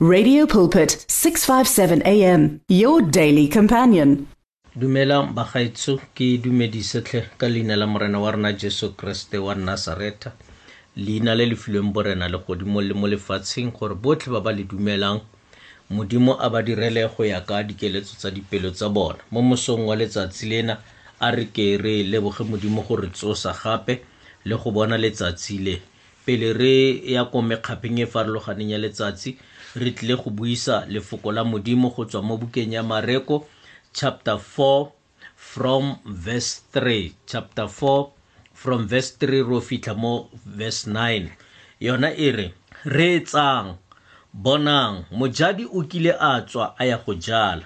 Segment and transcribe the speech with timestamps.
[0.00, 4.28] Radio Pulpit 657 AM your daily companion
[4.78, 10.32] Dumela bagaetso ke dumedisetlhe ka leina la morena wa rena Jesu Kriste wa Nazareta
[10.94, 14.62] leina le le filweng borena le godimo le mo lefatsheng gore botlhe ba ba le
[14.70, 15.18] dumelang
[15.90, 19.96] modimo a ba direle go ya ka dikeletso tsa dipelo tsa bona mo mosong wa
[19.98, 20.78] letsatsi lena
[21.18, 24.04] a re ke re leboge modimo go re tsosa gape
[24.44, 25.74] le go bona letsatsi le
[26.28, 26.76] pele re
[27.08, 29.30] ya ko mekgapheng e farologaneng ya letsatsi
[29.80, 33.48] re tlile go buisa lefoko la modimo go tswa mo bukeng ya mareko
[33.96, 34.92] chapter 4
[35.36, 38.12] from verse 3 chapter 4
[38.52, 41.32] from verse 3 ro fitlha mo verse 9
[41.80, 42.52] yona e
[42.92, 43.78] re tsang
[44.34, 47.64] bonang mojadi o kile a tswa a ya go jala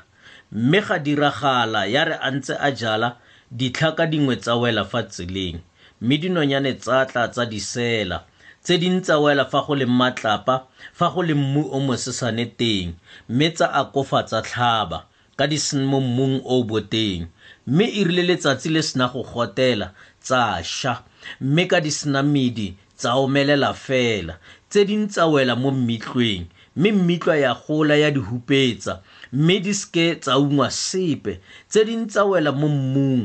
[0.52, 3.18] mme ga diragala ya re a ntse a jala
[3.50, 5.58] ditlhaka dingwe tsa wela fa tseleng
[6.00, 8.26] mme dinonyane tsa tla tsa disela
[8.64, 10.54] tse di ntsa wela fa go le matlapa
[10.98, 12.88] fa go le mmu o mosesane teng
[13.30, 14.98] mme tsa akofatsa tlhaba
[15.38, 17.22] ka disin mo mmung o o boteng
[17.70, 19.86] mme e rile letsatsi le sena go gotela
[20.26, 20.40] tsa
[20.76, 20.92] ša
[21.40, 22.68] mme ka disenamedi
[23.00, 24.34] tsa omelela fela
[24.70, 26.44] tse di ntsa wela mo mmitlweng
[26.78, 28.92] mme mmitlwa ya gola ya di hupetsa
[29.32, 31.32] mme di seke tsa ungwa sepe
[31.70, 33.22] tse di ntsa wela mo mmung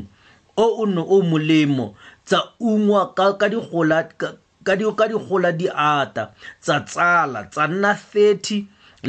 [0.57, 1.85] o o no o molemo
[2.27, 4.29] tsa ungwa ka, ka digola ka,
[4.67, 6.23] ka di ka di gola di ata
[6.63, 8.57] tsa tsala tsa nna 30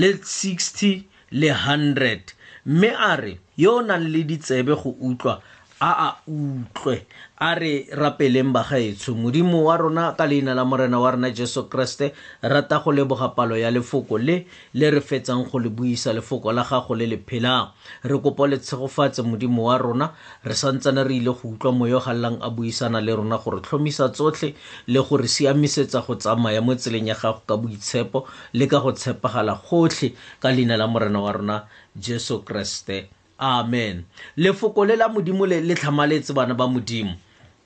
[0.01, 0.93] le 60
[1.41, 2.35] le 100
[2.77, 5.35] mme a re yo o nang le ditsebe go utlwa
[5.81, 7.07] a a utlwe
[7.39, 12.11] a re rapeleng bagaetsho modimo wa rona ka leina la morena wa rona jesu kriste
[12.43, 16.65] rata go leboga palo ya lefoko le le re fetsang go le buisa lefoko la
[16.67, 17.71] gago le le phelang
[18.03, 20.07] re kopa le tshegofatse modimo wa rona
[20.45, 24.55] re santsane re ile go utlwa moyo gallang a buisana le rona gore tlhomisa tsotlhe
[24.91, 28.91] le go re siamisetsa go tsamaya mo tseleng ya gago ka boitshepo le ka go
[28.93, 30.11] tshepagala gotlhe
[30.43, 31.57] ka leina la morena wa rona
[31.95, 34.05] jesu kriste amen
[34.37, 37.15] lefoko le la modimo le le tlhamaletse bana ba modimo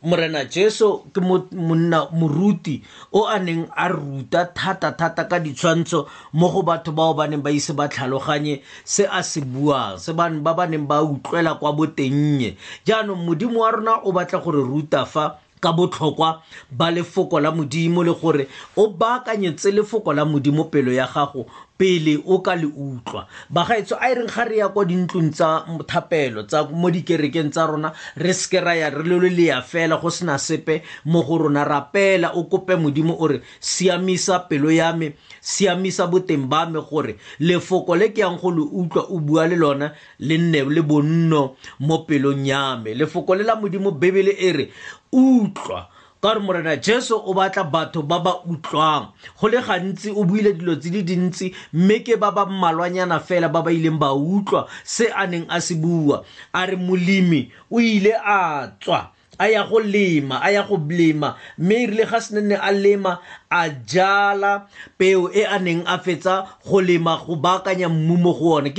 [0.03, 6.63] morena jesu ke monna moruti o a neng a ruta thata-thata ka ditshwantsho mo go
[6.63, 10.67] batho bao ba neng ba ise ba tlhaloganye se a se buang se ba ba
[10.67, 15.73] neng ba utlwela kwa botennye jaanong modimo wa rona o batla gore ruta fa ka
[15.73, 21.47] botlhokwa ba lefoko la modimo le gore o baakanyetse lefoko la modimo pelo ya gago
[21.79, 23.23] pele o ka le utlwa
[23.55, 27.65] bagaetso a e reng ga re ya kwa dintlong tsa thapelo tsa mo dikerekeng tsa
[27.67, 32.33] rona re seke ra ya re leloleya fela go sena sepe mo go rona rapela
[32.35, 37.97] o kope modimo o re siamisa pelo ya me siamisa boteng ba me gore lefoko
[37.97, 42.05] le ke yang go le utlwa o bua le lona le nne le bonno mo
[42.05, 44.71] pelong ya me lefoko le la modimo bebele e re
[45.13, 45.89] utlwa
[46.23, 49.11] ka gore morena jesu o batla batho ba ba utlwang
[49.41, 53.49] go le gantsi o buile dilo tse di dintsi mme ke ba ba mmalwanyana fela
[53.51, 56.23] ba ba ileng ba utlwa se a neng a se bua
[56.55, 61.35] a re molemi o ile a tswa a ya go lema a ya go lema
[61.59, 63.19] mme e rile ga senene a lema
[63.51, 64.69] a jala
[64.99, 68.71] peo e a neng a fetsa go lema go baakanya mmu mo go one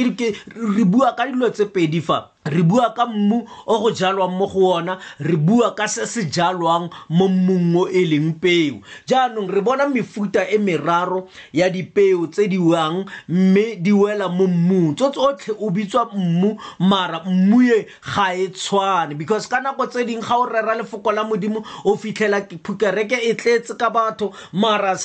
[0.56, 4.48] re bua ka dilo tse pedi fa re bua ka mmu o go jalwang mo
[4.48, 9.48] go ona re bua ka se se jalwang mo mmung o e leng peo jaanong
[9.48, 14.96] re bona mefuta e meraro ya dipeo tse di wang mme di wela mo mmung
[14.96, 20.04] tso tsotlhe o bitswa mmu mara mmu e ga e tshwane because ka nako tse
[20.06, 24.96] dingwe ga o rera lefoko la modimo o fitlhela phukereke e tletse ka batho mara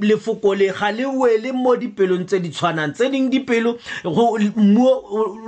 [0.00, 4.90] lefoko le ga le wele mo dipelong tse di tshwanang tse dingwe dipelo mmu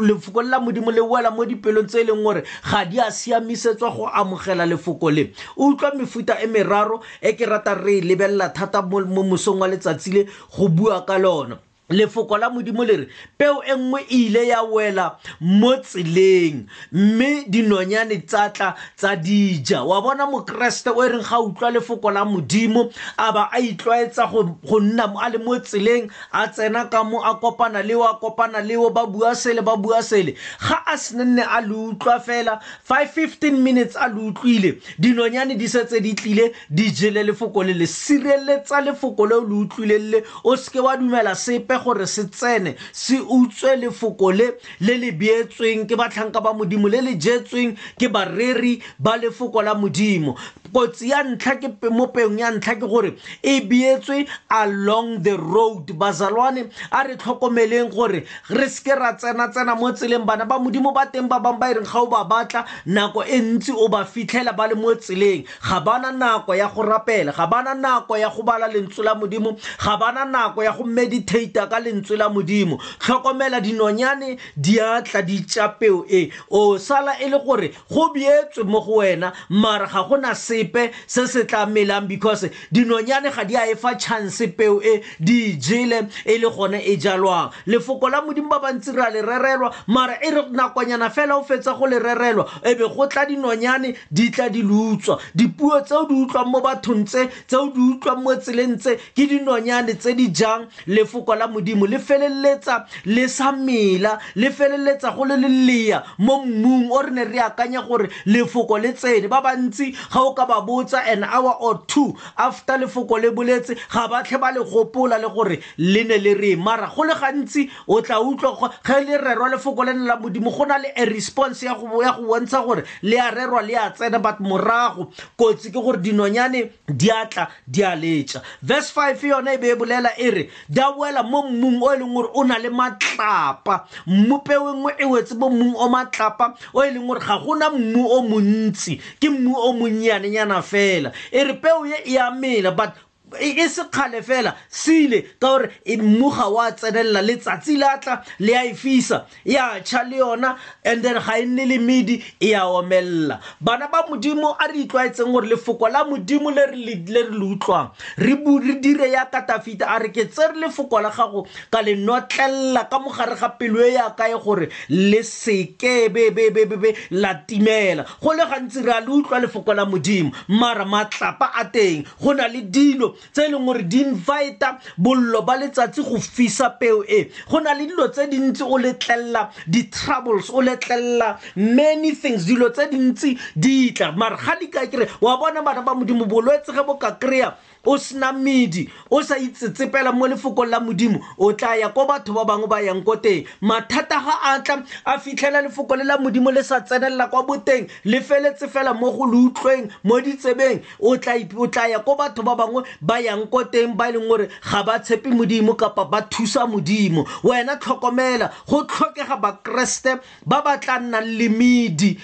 [0.01, 3.89] lefoko la modimo le wela mo dipelong tse e leng gore ga di a siamisetswa
[3.97, 8.53] go amogela lefoko le o utlwa mefuta e meraro e ke rata re e lebelela
[8.55, 10.23] thata mo mosong wa letsatsi le
[10.55, 11.57] go bua ka lona
[11.91, 17.45] lefoko la modimo le re peo e nngwe e ile ya wela mo tseleng mme
[17.49, 22.25] dinonyane tsa tla tsa dija wa bona mokeresete o e reng ga utlwa lefoko la
[22.25, 27.23] modimo a ba a itlwaetsa go nna a le mo tseleng a tsena ka mo
[27.25, 30.37] a kopana leo a kopana leo ba bua sele ba bua sele
[30.69, 35.69] ga a senenne a le utlwa fela five fifteen minutes a le utlwile dinonyane di
[35.69, 40.25] setse di tlile di jele lefoko le le sireletsa lefoko le o le utlwileng le
[40.45, 45.13] o seke wa dumela sepe dira gore se tsene se utswe lefoko le le le
[45.13, 50.37] beetsweng ke batlhanka ba modimo le le jetsweng ke bareri ba lefoko la modimo
[50.73, 55.93] kotsi ya ntlha ke mo peong ya ntlha ke gore e beetswe along the road
[55.97, 58.21] bazalwane a re tlhokomeleng gore
[58.53, 61.75] re seke ra tsena-tsena mo tseleng bana ba modimo ba teng ba bangwe ba e
[61.81, 65.47] reng ga o ba batla nako e ntsi o ba fitlhela ba le mo tseleng
[65.71, 69.57] ga bana nako ya go rapela ga bana nako ya go bala lentswe la modimo
[69.81, 75.39] ga bana nako ya go meditate ka lentswe la modimo tlhokomela dinonyane di tla di
[75.41, 80.35] tšapeo e o sala e le gore go bietswe mo go wena mara ga gona
[80.35, 85.57] sepe se se tla melang because dinonyane ga di a efa chance peo e di
[85.57, 89.73] jele e le gone e jalwang lefoko la modimo ba bantsi re a le rerelwa
[89.87, 93.95] mara e re nakonyana fela o fetsa go le rerelwa e be go tla dinonyane
[94.11, 98.35] di tla di lutswa dipuo tseo di utlwang mo bathong tse tseo di utlwang mo
[98.37, 103.53] tseleng tse ke dinonyane tse di jang lefoko la modimo modimo le feleletsa le sa
[103.53, 108.79] mela le feleletsa go le lelea mo mmung o re ne re akanya gore lefoko
[108.79, 113.19] le tsene ba bantsi ga o ka ba botsa an hour or two after lefoko
[113.21, 117.03] le boletse ga batlhe ba le gopola le gore le ne le re mara go
[117.05, 120.79] le gantsi o tla utlwa ge le rerwa lefoko le ne la modimo go na
[120.79, 121.91] le a response ya go
[122.23, 127.11] bontsha gore le a rerwa le a tsena but morago kotsi ke gore dinonyane di
[127.11, 130.93] atla di a letša verse five yone e be e bolela e re di a
[130.93, 135.35] boela mo mmung o e leng gore o na le matlapa mmopeo nngwe e wetse
[135.41, 139.53] mo mmung o matlapa o e leng gore ga gona mmu o montsi ke mmu
[139.57, 142.93] o monnyanenyana fela e re peo ye e a mela but
[143.39, 147.99] E, e se kgale fela se ile ka gore e mmoga wa tsenelela letsatsi la
[147.99, 151.67] tla le a e fisa e a tšha le yona and then ga e nne
[151.69, 156.51] le medi e a omelela bana ba modimo a re itlwaetseng gore lefoko la modimo
[156.55, 158.35] le re le utlwang re
[158.81, 163.37] dire ya katafita a re ke tsere lefoko la gago ka le notlelela ka mogare
[163.37, 169.01] ga pelo e yakae gore le seke bebebebebe la timela go le gantsi re a
[169.01, 173.49] le utlwa lefoko la modimo mara matlapa a teng go na le dilo tse e
[173.53, 178.09] leng gore di invita bollo ba letsatsi go fisa peo e go na le dilo
[178.11, 184.37] tse dintsi o letlelela di-troubles o letlelela many things dilo tse dintsi di tla mare
[184.37, 187.57] ga di ka kry-a wa bona bana ba modimo bolwetse ge bo ka kry-a
[187.89, 192.33] o sena medi o sa itsetsepela mo lefokong la modimo o tla ya ko batho
[192.37, 196.19] ba bangwe ba yang ko teng mathata ga a tla a fitlhela lefoko le la
[196.21, 200.83] modimo le sa tsenelela kwa boteng le feletse fela mo go le utlweng mo ditsebeng
[201.01, 204.49] o tla ya ko batho ba bangwe ba yang ko teng ba e leng gore
[204.61, 210.77] ga ba tshepe modimo kapa ba thusa modimo wena tlhokomela go tlhokega bakeresete ba ba
[210.77, 212.19] tla nnang le medi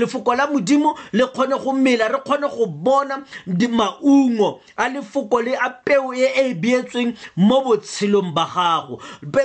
[0.00, 3.20] lefoko la modimo le kgone go mela re kgone go bona
[3.70, 7.12] maungo a lefoko mafoko le a peo e e beetsweng
[7.46, 8.94] mo botshelong ba gago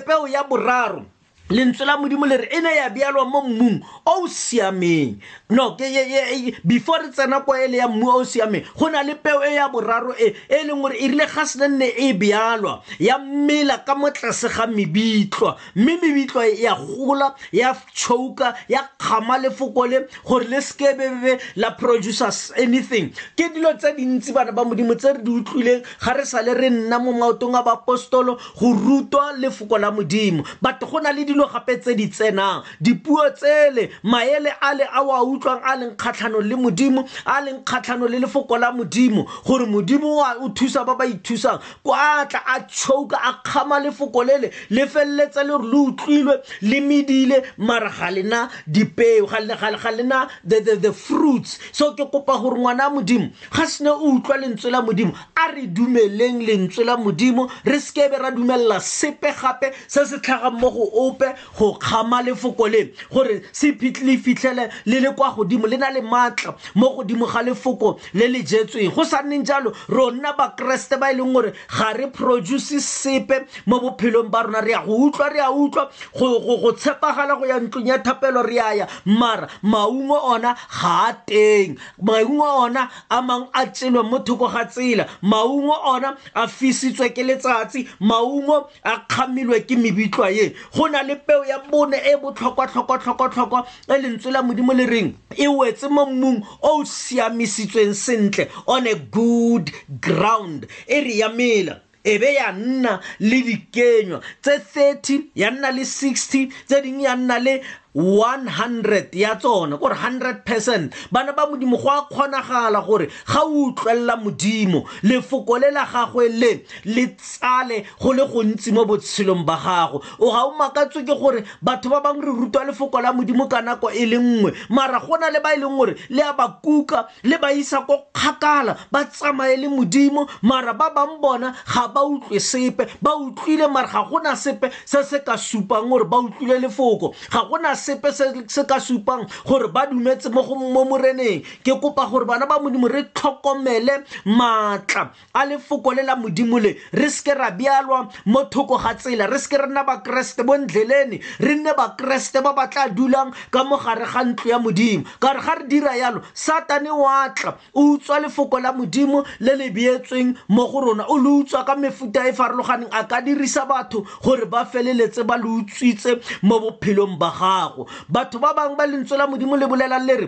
[0.08, 1.02] peo ya boraro
[1.50, 5.20] lentswe la modimo le re e ne ya bjalwa mo mmung o o siameng
[5.50, 9.04] no e, before re tsena kwa e le ya mmu o o siameng go na
[9.04, 12.14] le peo e ya boraro e e leng gore e rile ga sena nne e
[12.14, 18.56] bjalwa ya mmela ka mo tlase ga mebitlwa mme mebitlwa e, ya gola ya choka
[18.70, 24.66] ya kgama lefokole gore le sekebebe la producers anything ke dilo tse dintsi bana ba
[24.66, 28.74] modimo tse re di utlwileng ga re sale re nna mo maotong a baapostolo go
[28.74, 33.90] rutwa lefoko la modimo but go na le dilo gape tse di tsenang dipuo tsele
[34.04, 38.10] maele a le a o a utlwang a leng kgatlhanong le modimo a leng kgatlhanong
[38.10, 40.08] le lefoko la modimo gore modimo
[40.40, 45.44] o thusa ba ba ithusang kwa tla a tshouka a kgama lefoko lele le feleletse
[45.44, 51.94] le gore le utlwilwe le medile mara ga lena dipeo ga lena the fruits so
[51.94, 56.40] ke kopa gore ngwana modimo ga sene o utlwa lentswe la modimo a re dumeleng
[56.48, 61.25] lentswe la modimo re sekebe ra dumelela sepe gape se se tlhagang mo go ope
[61.26, 65.90] tshepe go kgama lefoko le gore se le fitlhele le le kwa godimo le na
[65.92, 71.00] le maatla mo godimo ga lefoko le le jetsweng go sa nneng jalo rona bakeresete
[71.00, 74.96] ba e leng gore ga re produce sepe mo bophelong ba rona re ya go
[75.08, 80.20] utlwa re ya utlwa go tshepagala go ya ntlong ya thapelo re aya mara maungo
[80.24, 85.74] ona ga a teng maungo ona a mangwe a tselwe mo thoko ga tsela maungo
[85.86, 91.22] ona a fisitswe ke letsatsi maungo a kgamilwe ke mebitlwa ye go na le le
[91.26, 96.40] peo ya bone e botlhokwa-tlhokwa-tlhokwa-tlhokwa e lentswe la modimo le reng e wetse mo mmung
[96.62, 102.52] o o siamisitsweng sentle on a good ground e re ya mela e be ya
[102.52, 107.56] nna le dikenywa tse 30 ya nna le 60 tse dingwe ya nna le
[107.96, 113.68] 100 ya tsona gore 100 percent bana ba modimo go a kgonagala gore ga o
[113.72, 119.56] utlwelela modimo lefoko le la gagwe le le tsale go le gontsi mo botshelong ba
[119.58, 123.48] gago o ga o makatswe ke gore batho ba bangwe re rutwa lefoko la modimo
[123.48, 126.34] ka nako e le nngwe mara go na le ba e leng gore le a
[126.34, 131.56] ba kuka le ba isa ko kgakala ba tsamaye le modimo mara ba bang bona
[131.74, 136.04] ga ba utlwe sepe ba utlwile mara ga gona sepe se se ka supang gore
[136.04, 140.42] ba utlwile lefoko ga gona sepe se ka supang gore ba dumetse mo
[140.90, 146.60] moreneng ke kopa gore bana ba modimo re tlhokomele maatla a lefoko le la modimo
[146.60, 150.58] le re seke ra bjalwa mo thoko ga tsela re seke re nna bakeresete mo
[150.58, 155.06] ndlelene re nne bakeresete ba ba tla dulang ka mo gare ga ntlo ya modimo
[155.20, 159.54] ka re ga re dira yalo satane wa tla o utswa lefoko la modimo le
[159.60, 163.22] le beetsweng mo go rona o le utswa ka mefuta e, e farologaneng a ka
[163.22, 168.54] dirisa batho gore ba feleletse ba le utswitse mo bophelong ba gago gago batho ba
[168.56, 170.28] bangwe ba lentswe la modimo le bolelang le re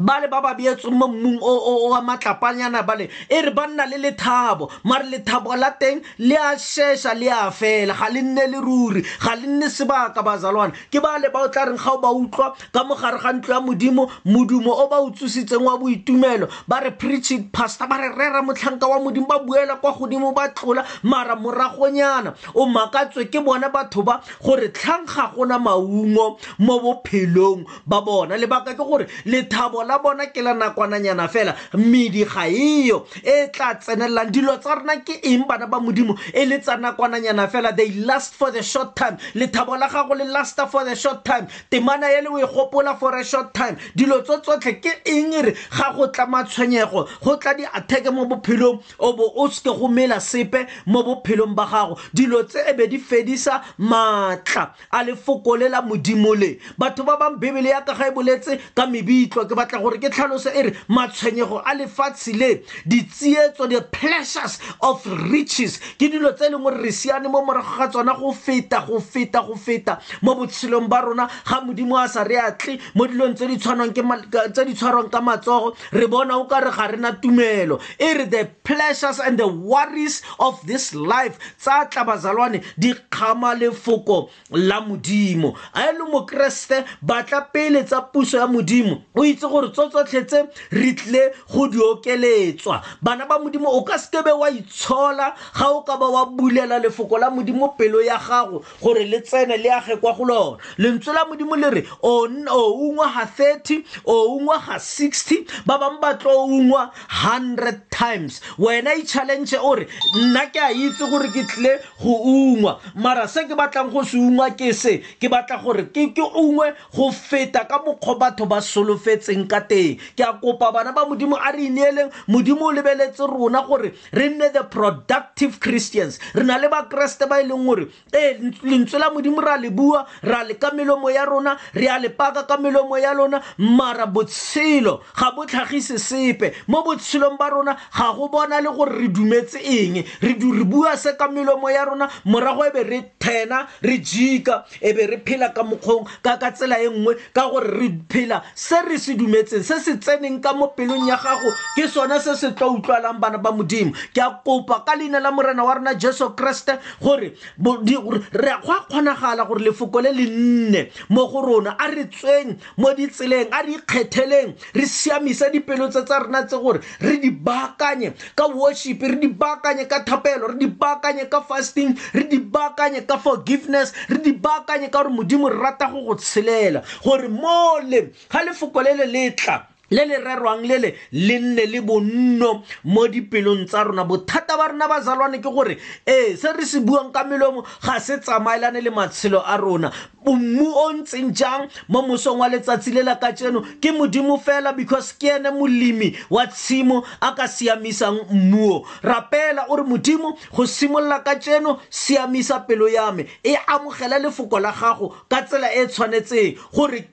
[0.00, 3.86] ba le ba ba beetsweng mo mmung o wa matlapanyana bale e re ba nna
[3.86, 8.46] le lethabo mare lethabo la teng le a shesha le a fela ga le nne
[8.46, 11.90] le ruri ga le nne sebaka bazalwane ke ba le ba o tla reng ga
[11.92, 15.76] o ba utlwa ka mogare ga ntlo ya modimo modumo o ba o tsositseng wa
[15.78, 20.32] boitumelo ba re preaching pastor ba re rera motlhanka wa modimo ba buela kwa godimo
[20.32, 26.38] ba tlola mara moragonyana o makatswe ke bona batho ba gore tlhang ga gona maungo
[26.62, 32.24] mo bophelong ba bona lebaka ke gore lethabo la bona ke la nakwananyana fela mmedi
[32.24, 36.58] ga eyo e tla tsenelelang dilo tsa rona ke eng bana ba modimo e le
[36.60, 40.84] tsa nakwananyana fela they last for the short time lethabo la gago le lasta for
[40.84, 44.38] the short time temana ya le o e gopola for a short time dilo tso
[44.44, 49.12] tsotlhe ke eng e re ga go tla matshwenyego go tla di-attack mo bophelong o
[49.16, 52.98] bo o seke go mela sepe mo bophelong ba gago dilo tse e be di
[53.00, 58.12] fedisa maatla a le fokolela modimo le batho ba bang bebele ya ka ga e
[58.12, 62.62] boletse ka mebitlo ke batla batla gore ke tlhalosa e re matshwenyego a lefatshe le
[62.86, 67.76] ditsietso the pleasures of riches ke dilo tse e leng gore re siane mo morago
[67.78, 72.08] ga tsona go feta go feta go feta mo botshelong ba rona ga modimo a
[72.08, 77.12] sa re atle mo dilong tse di tshwarwang ka matsogo re bona o ga rena
[77.20, 82.92] tumelo e re the pleasures and the worries of this life tsa tla bazalwane di
[83.10, 89.22] kgama lefoko la modimo a e le mokeresete batla pele tsa puso ya modimo o
[89.24, 93.96] itse gore tso tsotlhe tse re tlile go di okeletswa bana ba modimo o ka
[93.98, 98.62] sekebe wa itshola ga o ka ba wa bulela lefoko la modimo pelo ya gago
[98.82, 103.06] gore le tsene le age kwa go lona lentswe la modimo le re o ungwa
[103.14, 106.90] ga 30 o ungwa ga 60 ba bangwe ba tlo ungwa
[107.22, 113.54] 100 times wena nna ke a itse gore ke tlile go ungwa mara se ke
[113.56, 118.18] batlang go se ungwa ke se ke batla gore ke ungwe go feta ka mokgwa
[118.18, 122.68] batho ba solofetseng ka teng ke a kopa bana ba modimo a re ineeleng modimo
[122.68, 127.48] o lebeletse rona gore re nne the productive christians re na le bakeresete ba e
[127.48, 128.36] leng gore ee
[128.68, 131.88] lentswe la modimo re a le bua re a le ka melomo ya rona re
[131.88, 137.38] a le paka ka melomo ya lona mara botshelo ga bo tlhagise sepe mo botshelong
[137.40, 141.72] ba rona ga go bona le gore re dumetse eng re bua se ka melomo
[141.72, 146.04] ya rona morago e be re thena re jika e be re phela ka mokgong
[146.22, 149.78] ka ka tsela e nngwe ka gore re phela se re se dumetse imetseng se
[149.80, 153.50] se tseneng ka mo pelong ya gago ke sone se se tlo utlwalang bana ba
[153.54, 158.78] modimo ke a kopa ka leina la morena wa rona jesu kreste gore go a
[158.86, 163.62] kgonagala gore lefoko le le nne mo go rona a re tsweng mo ditseleng a
[163.62, 169.02] re ikgetheleng re siamisa dipelo tse tsa rona tse gore re di baakanye ka worship
[169.02, 173.92] re di baakanye ka thapelo re di baakanye ka fasting re di baakanye ka forgiveness
[174.08, 178.90] re di baakanye ka gore modimo rata go go tshelela gore mole ga lefoko le
[178.98, 184.04] le ตับ le le rerwang le le le nne le bonno mo dipelong tsa rona
[184.04, 185.76] bothata ba rona ba zalwane ke gore
[186.06, 189.90] ee se re se buang ka melomo ga se tsamaelane le matshelo a rona
[190.26, 194.72] mmu o ntseng jang mo mosong wa letsatsi le la ka tseno ke modimo fela
[194.76, 200.66] because ke ene molemi wa tshimo a ka siamisang mmuo rapela o re modimo go
[200.66, 205.78] simolola ka tseno siamisa pelo ya me e amogela lefoko la gago ka tsela e
[205.78, 207.08] e tshwanetseng gore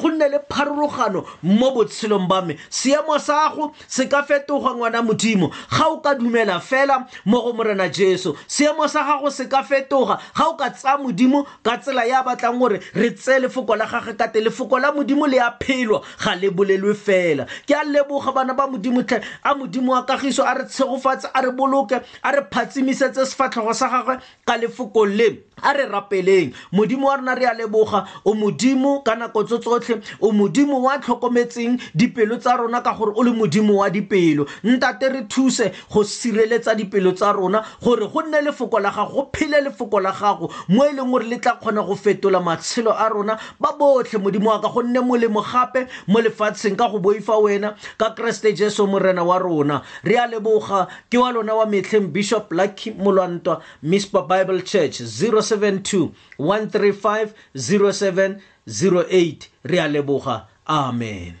[0.00, 4.74] go nne le pharologano mo botshelong botshelong ba me seemo sa go se ka fetoga
[4.74, 9.46] ngwana modimo ga o ka dumela fela mo go morena jesu seemo sa gago se
[9.48, 13.76] ka fetoga ga o ka tsaya modimo ka tsela ya batlang gore re tseye lefoko
[13.76, 17.82] la gage kate lefoko la modimo le a phelwa ga le bolelwe fela ke a
[17.84, 21.92] leboga bana ba modimo tlhe a modimo wa kagiso a re tshegofatse a re boloke
[22.22, 25.28] a re phatsimisetse sefatlhogo sa gagwe ka lefokong le
[25.62, 30.00] a re rapeleng modimo wa rona re a leboga o modimo ka nako tso tsotlhe
[30.20, 35.08] o modimo wa tlhokometseng dipelo tsa rona ka gore o le modimo wa dipelo ntate
[35.08, 39.64] re thuse go sireletsa dipelo tsa rona gore go nne lefoko la gago go phele
[39.64, 43.38] lefoko la gago mo e leng gore le tla kgona go fetola matshelo a rona
[43.58, 47.74] ba botlhe modimo wa ka go nne molemo gape mo lefatsheng ka go boifa wena
[47.98, 52.52] ka keresete jesu morena wa rona re a leboga ke wa lona wa metlheng bishop
[52.52, 61.40] lucky molwantwa mispa bible church 072 135 0708 re a leboga amen